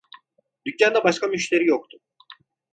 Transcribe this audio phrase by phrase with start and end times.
[0.67, 1.99] Dükkanda başka müşteri yoktu.